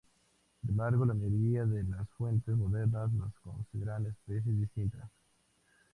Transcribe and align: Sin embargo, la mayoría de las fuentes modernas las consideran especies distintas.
Sin 0.61 0.71
embargo, 0.71 1.05
la 1.05 1.13
mayoría 1.13 1.63
de 1.63 1.83
las 1.83 2.09
fuentes 2.17 2.57
modernas 2.57 3.13
las 3.13 3.31
consideran 3.43 4.07
especies 4.07 4.59
distintas. 4.61 5.07